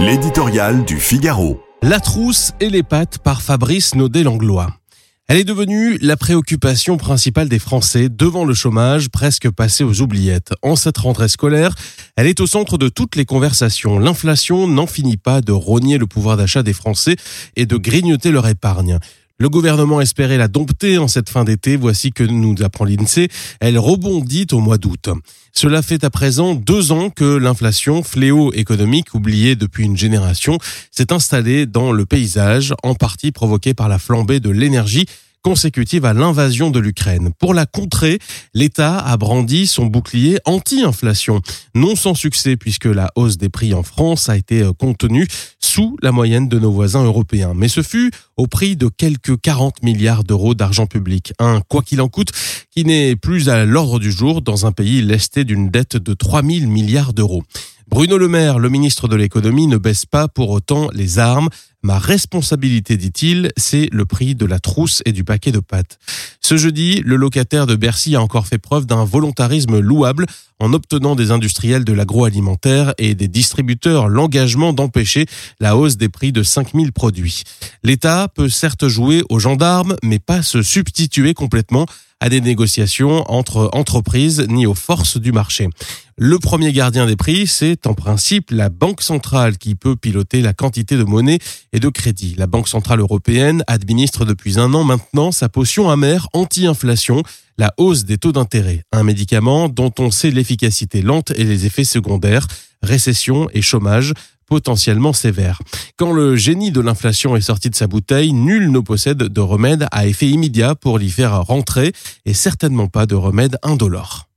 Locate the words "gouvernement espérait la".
19.48-20.48